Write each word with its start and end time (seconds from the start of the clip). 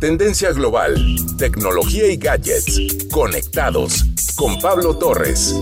Tendencia 0.00 0.50
global, 0.52 0.96
tecnología 1.36 2.10
y 2.10 2.16
gadgets. 2.16 3.06
Conectados 3.12 4.02
con 4.34 4.58
Pablo 4.58 4.96
Torres. 4.96 5.54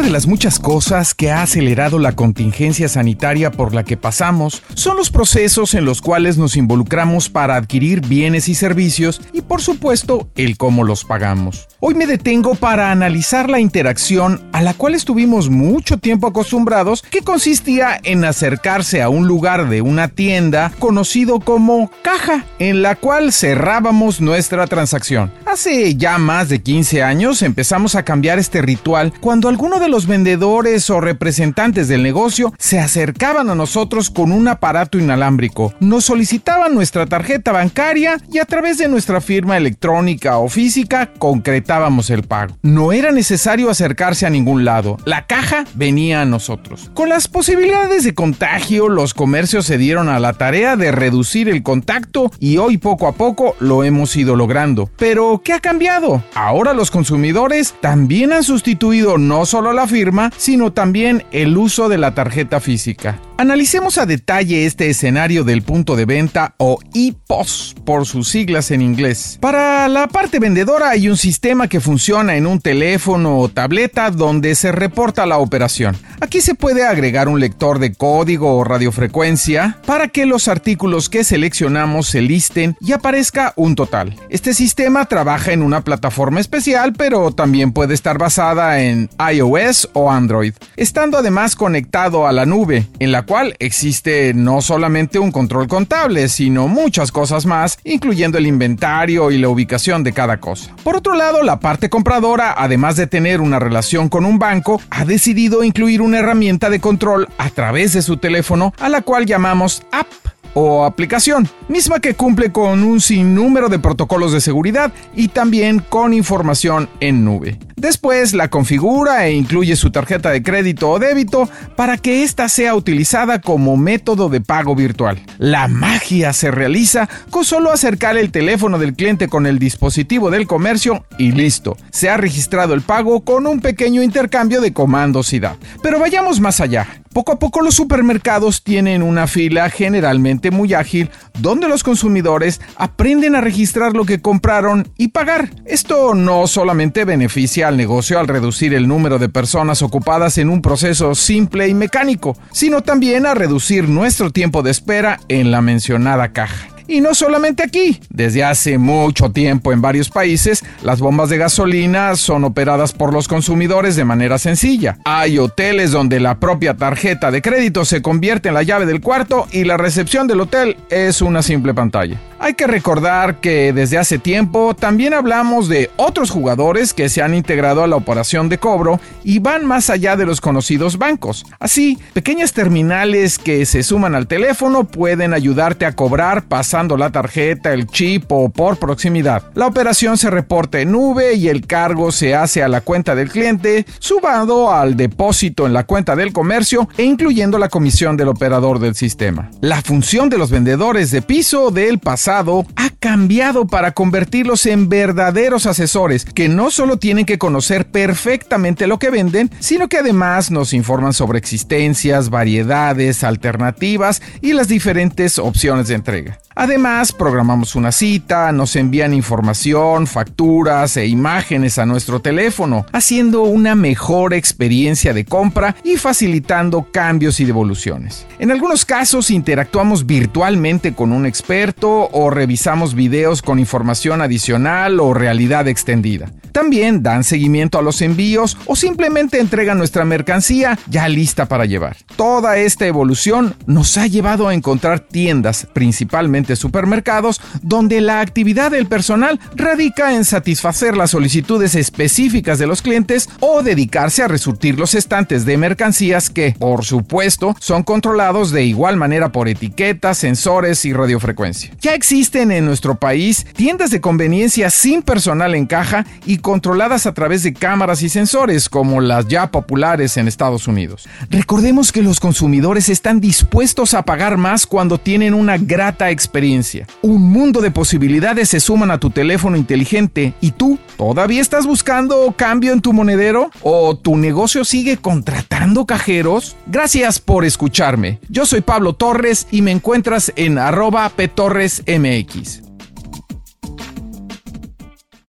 De 0.00 0.08
las 0.08 0.26
muchas 0.26 0.58
cosas 0.58 1.14
que 1.14 1.30
ha 1.30 1.42
acelerado 1.42 1.98
la 1.98 2.12
contingencia 2.12 2.88
sanitaria 2.88 3.50
por 3.50 3.74
la 3.74 3.84
que 3.84 3.98
pasamos 3.98 4.62
son 4.72 4.96
los 4.96 5.10
procesos 5.10 5.74
en 5.74 5.84
los 5.84 6.00
cuales 6.00 6.38
nos 6.38 6.56
involucramos 6.56 7.28
para 7.28 7.56
adquirir 7.56 8.00
bienes 8.00 8.48
y 8.48 8.54
servicios 8.54 9.20
y 9.34 9.42
por 9.42 9.60
supuesto 9.60 10.30
el 10.36 10.56
cómo 10.56 10.84
los 10.84 11.04
pagamos. 11.04 11.68
Hoy 11.80 11.94
me 11.94 12.06
detengo 12.06 12.54
para 12.54 12.90
analizar 12.90 13.50
la 13.50 13.60
interacción 13.60 14.40
a 14.52 14.62
la 14.62 14.72
cual 14.72 14.94
estuvimos 14.94 15.50
mucho 15.50 15.98
tiempo 15.98 16.26
acostumbrados 16.26 17.02
que 17.02 17.20
consistía 17.20 18.00
en 18.02 18.24
acercarse 18.24 19.02
a 19.02 19.10
un 19.10 19.26
lugar 19.26 19.68
de 19.68 19.82
una 19.82 20.08
tienda 20.08 20.72
conocido 20.78 21.40
como 21.40 21.90
caja 22.02 22.46
en 22.58 22.80
la 22.80 22.96
cual 22.96 23.32
cerrábamos 23.32 24.22
nuestra 24.22 24.66
transacción. 24.66 25.30
Hace 25.52 25.96
ya 25.96 26.16
más 26.18 26.48
de 26.48 26.62
15 26.62 27.02
años 27.02 27.42
empezamos 27.42 27.96
a 27.96 28.04
cambiar 28.04 28.38
este 28.38 28.62
ritual 28.62 29.12
cuando 29.20 29.48
alguno 29.48 29.80
de 29.80 29.88
los 29.88 30.06
vendedores 30.06 30.88
o 30.90 31.00
representantes 31.00 31.88
del 31.88 32.04
negocio 32.04 32.54
se 32.56 32.78
acercaban 32.78 33.50
a 33.50 33.56
nosotros 33.56 34.10
con 34.10 34.30
un 34.30 34.46
aparato 34.46 34.96
inalámbrico, 34.96 35.74
nos 35.80 36.04
solicitaban 36.04 36.72
nuestra 36.72 37.06
tarjeta 37.06 37.50
bancaria 37.50 38.18
y 38.32 38.38
a 38.38 38.44
través 38.44 38.78
de 38.78 38.86
nuestra 38.86 39.20
firma 39.20 39.56
electrónica 39.56 40.38
o 40.38 40.48
física 40.48 41.10
concretábamos 41.18 42.10
el 42.10 42.22
pago. 42.22 42.56
No 42.62 42.92
era 42.92 43.10
necesario 43.10 43.70
acercarse 43.70 44.26
a 44.26 44.30
ningún 44.30 44.64
lado, 44.64 44.98
la 45.04 45.26
caja 45.26 45.64
venía 45.74 46.22
a 46.22 46.26
nosotros. 46.26 46.92
Con 46.94 47.08
las 47.08 47.26
posibilidades 47.26 48.04
de 48.04 48.14
contagio, 48.14 48.88
los 48.88 49.14
comercios 49.14 49.66
se 49.66 49.78
dieron 49.78 50.10
a 50.10 50.20
la 50.20 50.34
tarea 50.34 50.76
de 50.76 50.92
reducir 50.92 51.48
el 51.48 51.64
contacto 51.64 52.30
y 52.38 52.58
hoy 52.58 52.78
poco 52.78 53.08
a 53.08 53.12
poco 53.12 53.56
lo 53.58 53.82
hemos 53.82 54.14
ido 54.14 54.36
logrando. 54.36 54.88
Pero, 54.96 55.39
¿qué 55.42 55.52
ha 55.52 55.60
cambiado? 55.60 56.22
Ahora 56.34 56.72
los 56.72 56.90
consumidores 56.90 57.74
también 57.80 58.32
han 58.32 58.44
sustituido 58.44 59.18
no 59.18 59.46
solo 59.46 59.72
la 59.72 59.86
firma, 59.86 60.30
sino 60.36 60.72
también 60.72 61.24
el 61.32 61.56
uso 61.56 61.88
de 61.88 61.98
la 61.98 62.14
tarjeta 62.14 62.60
física. 62.60 63.18
Analicemos 63.40 63.96
a 63.96 64.04
detalle 64.04 64.66
este 64.66 64.90
escenario 64.90 65.44
del 65.44 65.62
punto 65.62 65.96
de 65.96 66.04
venta 66.04 66.54
o 66.58 66.78
e-POS 66.92 67.74
por 67.86 68.04
sus 68.04 68.28
siglas 68.28 68.70
en 68.70 68.82
inglés. 68.82 69.38
Para 69.40 69.88
la 69.88 70.08
parte 70.08 70.38
vendedora 70.38 70.90
hay 70.90 71.08
un 71.08 71.16
sistema 71.16 71.66
que 71.66 71.80
funciona 71.80 72.36
en 72.36 72.46
un 72.46 72.60
teléfono 72.60 73.38
o 73.38 73.48
tableta 73.48 74.10
donde 74.10 74.54
se 74.54 74.72
reporta 74.72 75.24
la 75.24 75.38
operación. 75.38 75.96
Aquí 76.20 76.42
se 76.42 76.54
puede 76.54 76.84
agregar 76.84 77.28
un 77.28 77.40
lector 77.40 77.78
de 77.78 77.94
código 77.94 78.58
o 78.58 78.62
radiofrecuencia 78.62 79.78
para 79.86 80.08
que 80.08 80.26
los 80.26 80.46
artículos 80.46 81.08
que 81.08 81.24
seleccionamos 81.24 82.08
se 82.08 82.20
listen 82.20 82.76
y 82.78 82.92
aparezca 82.92 83.54
un 83.56 83.74
total. 83.74 84.16
Este 84.28 84.52
sistema 84.52 85.06
trabaja 85.06 85.52
en 85.52 85.62
una 85.62 85.82
plataforma 85.82 86.40
especial 86.40 86.92
pero 86.92 87.32
también 87.32 87.72
puede 87.72 87.94
estar 87.94 88.18
basada 88.18 88.82
en 88.82 89.08
iOS 89.32 89.88
o 89.94 90.10
Android, 90.10 90.52
estando 90.76 91.16
además 91.16 91.56
conectado 91.56 92.26
a 92.26 92.32
la 92.32 92.44
nube, 92.44 92.86
en 92.98 93.12
la 93.12 93.29
cual 93.30 93.54
existe 93.60 94.34
no 94.34 94.60
solamente 94.60 95.20
un 95.20 95.30
control 95.30 95.68
contable, 95.68 96.28
sino 96.28 96.66
muchas 96.66 97.12
cosas 97.12 97.46
más, 97.46 97.78
incluyendo 97.84 98.38
el 98.38 98.46
inventario 98.48 99.30
y 99.30 99.38
la 99.38 99.48
ubicación 99.48 100.02
de 100.02 100.12
cada 100.12 100.40
cosa. 100.40 100.74
Por 100.82 100.96
otro 100.96 101.14
lado, 101.14 101.44
la 101.44 101.60
parte 101.60 101.88
compradora, 101.88 102.52
además 102.58 102.96
de 102.96 103.06
tener 103.06 103.40
una 103.40 103.60
relación 103.60 104.08
con 104.08 104.24
un 104.24 104.40
banco, 104.40 104.82
ha 104.90 105.04
decidido 105.04 105.62
incluir 105.62 106.02
una 106.02 106.18
herramienta 106.18 106.70
de 106.70 106.80
control 106.80 107.28
a 107.38 107.50
través 107.50 107.92
de 107.92 108.02
su 108.02 108.16
teléfono 108.16 108.74
a 108.80 108.88
la 108.88 109.02
cual 109.02 109.26
llamamos 109.26 109.84
app 109.92 110.08
o 110.54 110.84
aplicación, 110.84 111.48
misma 111.68 112.00
que 112.00 112.14
cumple 112.14 112.50
con 112.50 112.82
un 112.82 113.00
sinnúmero 113.00 113.68
de 113.68 113.78
protocolos 113.78 114.32
de 114.32 114.40
seguridad 114.40 114.92
y 115.14 115.28
también 115.28 115.78
con 115.78 116.12
información 116.12 116.88
en 116.98 117.24
nube. 117.24 117.60
Después 117.80 118.34
la 118.34 118.48
configura 118.48 119.26
e 119.26 119.32
incluye 119.32 119.74
su 119.74 119.90
tarjeta 119.90 120.28
de 120.28 120.42
crédito 120.42 120.90
o 120.90 120.98
débito 120.98 121.48
para 121.76 121.96
que 121.96 122.22
ésta 122.22 122.50
sea 122.50 122.74
utilizada 122.74 123.40
como 123.40 123.78
método 123.78 124.28
de 124.28 124.42
pago 124.42 124.74
virtual. 124.74 125.18
La 125.38 125.66
magia 125.66 126.34
se 126.34 126.50
realiza 126.50 127.08
con 127.30 127.46
solo 127.46 127.72
acercar 127.72 128.18
el 128.18 128.32
teléfono 128.32 128.78
del 128.78 128.92
cliente 128.92 129.28
con 129.28 129.46
el 129.46 129.58
dispositivo 129.58 130.30
del 130.30 130.46
comercio 130.46 131.06
y 131.16 131.32
listo. 131.32 131.78
Se 131.90 132.10
ha 132.10 132.18
registrado 132.18 132.74
el 132.74 132.82
pago 132.82 133.22
con 133.22 133.46
un 133.46 133.60
pequeño 133.60 134.02
intercambio 134.02 134.60
de 134.60 134.74
comandos 134.74 135.32
y 135.32 135.40
da. 135.40 135.56
Pero 135.82 135.98
vayamos 135.98 136.38
más 136.38 136.60
allá. 136.60 136.86
Poco 137.12 137.32
a 137.32 137.38
poco 137.40 137.60
los 137.60 137.74
supermercados 137.74 138.62
tienen 138.62 139.02
una 139.02 139.26
fila 139.26 139.68
generalmente 139.68 140.52
muy 140.52 140.74
ágil 140.74 141.10
donde 141.40 141.66
los 141.66 141.82
consumidores 141.82 142.60
aprenden 142.76 143.34
a 143.34 143.40
registrar 143.40 143.94
lo 143.94 144.04
que 144.04 144.20
compraron 144.20 144.92
y 144.96 145.08
pagar. 145.08 145.50
Esto 145.64 146.14
no 146.14 146.46
solamente 146.46 147.04
beneficia 147.04 147.69
al 147.70 147.78
negocio 147.78 148.18
al 148.18 148.28
reducir 148.28 148.74
el 148.74 148.86
número 148.86 149.18
de 149.18 149.30
personas 149.30 149.80
ocupadas 149.80 150.36
en 150.36 150.50
un 150.50 150.60
proceso 150.60 151.14
simple 151.14 151.68
y 151.68 151.74
mecánico, 151.74 152.36
sino 152.52 152.82
también 152.82 153.24
a 153.24 153.34
reducir 153.34 153.88
nuestro 153.88 154.30
tiempo 154.30 154.62
de 154.62 154.70
espera 154.70 155.18
en 155.28 155.50
la 155.50 155.62
mencionada 155.62 156.32
caja. 156.32 156.68
Y 156.90 157.00
no 157.00 157.14
solamente 157.14 157.62
aquí, 157.62 158.00
desde 158.10 158.42
hace 158.42 158.76
mucho 158.76 159.30
tiempo 159.30 159.72
en 159.72 159.80
varios 159.80 160.10
países, 160.10 160.64
las 160.82 160.98
bombas 160.98 161.30
de 161.30 161.38
gasolina 161.38 162.16
son 162.16 162.42
operadas 162.42 162.92
por 162.92 163.12
los 163.12 163.28
consumidores 163.28 163.94
de 163.94 164.04
manera 164.04 164.38
sencilla. 164.38 164.98
Hay 165.04 165.38
hoteles 165.38 165.92
donde 165.92 166.18
la 166.18 166.40
propia 166.40 166.76
tarjeta 166.76 167.30
de 167.30 167.42
crédito 167.42 167.84
se 167.84 168.02
convierte 168.02 168.48
en 168.48 168.54
la 168.54 168.64
llave 168.64 168.86
del 168.86 169.00
cuarto 169.00 169.46
y 169.52 169.62
la 169.62 169.76
recepción 169.76 170.26
del 170.26 170.40
hotel 170.40 170.76
es 170.90 171.22
una 171.22 171.42
simple 171.42 171.74
pantalla. 171.74 172.20
Hay 172.42 172.54
que 172.54 172.66
recordar 172.66 173.38
que 173.40 173.74
desde 173.74 173.98
hace 173.98 174.18
tiempo 174.18 174.74
también 174.74 175.12
hablamos 175.12 175.68
de 175.68 175.90
otros 175.96 176.30
jugadores 176.30 176.94
que 176.94 177.10
se 177.10 177.20
han 177.20 177.34
integrado 177.34 177.84
a 177.84 177.86
la 177.86 177.96
operación 177.96 178.48
de 178.48 178.56
cobro 178.56 178.98
y 179.22 179.40
van 179.40 179.66
más 179.66 179.90
allá 179.90 180.16
de 180.16 180.24
los 180.24 180.40
conocidos 180.40 180.96
bancos. 180.96 181.44
Así, 181.58 181.98
pequeñas 182.14 182.54
terminales 182.54 183.36
que 183.36 183.66
se 183.66 183.82
suman 183.82 184.14
al 184.14 184.26
teléfono 184.26 184.84
pueden 184.84 185.34
ayudarte 185.34 185.84
a 185.84 185.92
cobrar 185.92 186.44
pasando 186.44 186.96
la 186.96 187.12
tarjeta, 187.12 187.74
el 187.74 187.86
chip 187.86 188.32
o 188.32 188.48
por 188.48 188.78
proximidad. 188.78 189.42
La 189.52 189.66
operación 189.66 190.16
se 190.16 190.30
reporta 190.30 190.80
en 190.80 190.92
nube 190.92 191.34
y 191.34 191.48
el 191.48 191.66
cargo 191.66 192.10
se 192.10 192.34
hace 192.34 192.62
a 192.62 192.68
la 192.68 192.80
cuenta 192.80 193.14
del 193.14 193.28
cliente, 193.28 193.84
subado 193.98 194.72
al 194.72 194.96
depósito 194.96 195.66
en 195.66 195.74
la 195.74 195.84
cuenta 195.84 196.16
del 196.16 196.32
comercio 196.32 196.88
e 196.96 197.02
incluyendo 197.02 197.58
la 197.58 197.68
comisión 197.68 198.16
del 198.16 198.28
operador 198.28 198.78
del 198.78 198.94
sistema. 198.94 199.50
La 199.60 199.82
función 199.82 200.30
de 200.30 200.38
los 200.38 200.50
vendedores 200.50 201.10
de 201.10 201.20
piso 201.20 201.70
del 201.70 201.98
pasado 201.98 202.29
ha 202.38 202.90
cambiado 202.98 203.66
para 203.66 203.92
convertirlos 203.92 204.66
en 204.66 204.88
verdaderos 204.88 205.66
asesores 205.66 206.24
que 206.24 206.48
no 206.48 206.70
solo 206.70 206.98
tienen 206.98 207.26
que 207.26 207.38
conocer 207.38 207.90
perfectamente 207.90 208.86
lo 208.86 208.98
que 208.98 209.10
venden, 209.10 209.50
sino 209.58 209.88
que 209.88 209.98
además 209.98 210.50
nos 210.50 210.72
informan 210.72 211.12
sobre 211.12 211.38
existencias, 211.38 212.30
variedades, 212.30 213.24
alternativas 213.24 214.22
y 214.40 214.52
las 214.52 214.68
diferentes 214.68 215.38
opciones 215.38 215.88
de 215.88 215.94
entrega. 215.94 216.38
Además, 216.60 217.12
programamos 217.12 217.74
una 217.74 217.90
cita, 217.90 218.52
nos 218.52 218.76
envían 218.76 219.14
información, 219.14 220.06
facturas 220.06 220.98
e 220.98 221.06
imágenes 221.06 221.78
a 221.78 221.86
nuestro 221.86 222.20
teléfono, 222.20 222.84
haciendo 222.92 223.44
una 223.44 223.74
mejor 223.74 224.34
experiencia 224.34 225.14
de 225.14 225.24
compra 225.24 225.74
y 225.84 225.96
facilitando 225.96 226.86
cambios 226.92 227.40
y 227.40 227.46
devoluciones. 227.46 228.26
En 228.38 228.50
algunos 228.50 228.84
casos 228.84 229.30
interactuamos 229.30 230.04
virtualmente 230.04 230.92
con 230.94 231.12
un 231.12 231.24
experto 231.24 232.10
o 232.12 232.28
revisamos 232.28 232.94
videos 232.94 233.40
con 233.40 233.58
información 233.58 234.20
adicional 234.20 235.00
o 235.00 235.14
realidad 235.14 235.66
extendida. 235.66 236.30
También 236.52 237.02
dan 237.02 237.24
seguimiento 237.24 237.78
a 237.78 237.82
los 237.82 238.02
envíos 238.02 238.58
o 238.66 238.76
simplemente 238.76 239.40
entregan 239.40 239.78
nuestra 239.78 240.04
mercancía 240.04 240.78
ya 240.88 241.08
lista 241.08 241.46
para 241.46 241.64
llevar. 241.64 241.96
Toda 242.16 242.58
esta 242.58 242.86
evolución 242.86 243.54
nos 243.66 243.96
ha 243.96 244.06
llevado 244.08 244.46
a 244.46 244.52
encontrar 244.52 245.00
tiendas, 245.00 245.66
principalmente 245.72 246.49
supermercados, 246.58 247.40
donde 247.62 248.00
la 248.00 248.20
actividad 248.20 248.70
del 248.70 248.86
personal 248.86 249.38
radica 249.54 250.14
en 250.14 250.24
satisfacer 250.24 250.96
las 250.96 251.10
solicitudes 251.10 251.74
específicas 251.74 252.58
de 252.58 252.66
los 252.66 252.82
clientes 252.82 253.28
o 253.40 253.62
dedicarse 253.62 254.22
a 254.22 254.28
resurtir 254.28 254.78
los 254.78 254.94
estantes 254.94 255.44
de 255.44 255.56
mercancías 255.56 256.30
que, 256.30 256.54
por 256.58 256.84
supuesto, 256.84 257.56
son 257.60 257.82
controlados 257.82 258.50
de 258.50 258.64
igual 258.64 258.96
manera 258.96 259.32
por 259.32 259.48
etiquetas, 259.48 260.18
sensores 260.18 260.84
y 260.84 260.92
radiofrecuencia. 260.92 261.72
Ya 261.80 261.94
existen 261.94 262.50
en 262.50 262.64
nuestro 262.64 262.96
país 262.96 263.46
tiendas 263.54 263.90
de 263.90 264.00
conveniencia 264.00 264.70
sin 264.70 265.02
personal 265.02 265.54
en 265.54 265.66
caja 265.66 266.06
y 266.26 266.38
controladas 266.38 267.06
a 267.06 267.14
través 267.14 267.42
de 267.42 267.52
cámaras 267.52 268.02
y 268.02 268.08
sensores 268.08 268.68
como 268.68 269.00
las 269.00 269.28
ya 269.28 269.50
populares 269.50 270.16
en 270.16 270.28
Estados 270.28 270.68
Unidos. 270.68 271.08
Recordemos 271.30 271.92
que 271.92 272.02
los 272.02 272.20
consumidores 272.20 272.88
están 272.88 273.20
dispuestos 273.20 273.94
a 273.94 274.02
pagar 274.02 274.36
más 274.36 274.66
cuando 274.66 274.98
tienen 274.98 275.34
una 275.34 275.58
grata 275.58 276.10
experiencia. 276.40 276.86
Un 277.02 277.30
mundo 277.30 277.60
de 277.60 277.70
posibilidades 277.70 278.48
se 278.48 278.60
suman 278.60 278.90
a 278.90 278.98
tu 278.98 279.10
teléfono 279.10 279.58
inteligente 279.58 280.32
y 280.40 280.52
tú 280.52 280.78
todavía 280.96 281.42
estás 281.42 281.66
buscando 281.66 282.32
cambio 282.34 282.72
en 282.72 282.80
tu 282.80 282.94
monedero 282.94 283.50
o 283.62 283.96
tu 283.96 284.16
negocio 284.16 284.64
sigue 284.64 284.96
contratando 284.96 285.84
cajeros. 285.84 286.56
Gracias 286.66 287.20
por 287.20 287.44
escucharme. 287.44 288.20
Yo 288.30 288.46
soy 288.46 288.62
Pablo 288.62 288.94
Torres 288.94 289.48
y 289.50 289.60
me 289.60 289.70
encuentras 289.70 290.32
en 290.36 290.58
arroba 290.58 291.10
ptorresmx. 291.10 292.69